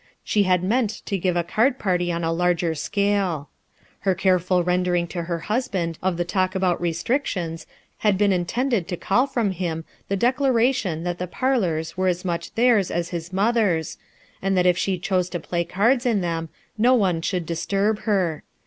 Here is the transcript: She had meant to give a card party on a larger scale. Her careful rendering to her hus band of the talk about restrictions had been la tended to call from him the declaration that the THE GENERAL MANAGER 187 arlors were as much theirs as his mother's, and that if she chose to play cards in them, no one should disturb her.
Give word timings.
She 0.23 0.45
had 0.49 0.63
meant 0.63 1.05
to 1.05 1.15
give 1.19 1.35
a 1.35 1.43
card 1.43 1.77
party 1.77 2.11
on 2.11 2.23
a 2.23 2.33
larger 2.33 2.73
scale. 2.73 3.49
Her 3.99 4.15
careful 4.15 4.63
rendering 4.63 5.05
to 5.09 5.21
her 5.25 5.41
hus 5.41 5.67
band 5.67 5.99
of 6.01 6.17
the 6.17 6.25
talk 6.25 6.55
about 6.55 6.81
restrictions 6.81 7.67
had 7.99 8.17
been 8.17 8.31
la 8.31 8.43
tended 8.47 8.87
to 8.87 8.97
call 8.97 9.27
from 9.27 9.51
him 9.51 9.85
the 10.07 10.15
declaration 10.15 11.03
that 11.03 11.19
the 11.19 11.27
THE 11.27 11.31
GENERAL 11.35 11.51
MANAGER 11.59 11.75
187 11.97 11.97
arlors 11.97 11.97
were 11.97 12.07
as 12.07 12.25
much 12.25 12.55
theirs 12.55 12.89
as 12.89 13.09
his 13.09 13.31
mother's, 13.31 13.99
and 14.41 14.57
that 14.57 14.65
if 14.65 14.75
she 14.75 14.97
chose 14.97 15.29
to 15.29 15.39
play 15.39 15.63
cards 15.63 16.07
in 16.07 16.21
them, 16.21 16.49
no 16.79 16.95
one 16.95 17.21
should 17.21 17.45
disturb 17.45 17.99
her. 17.99 18.41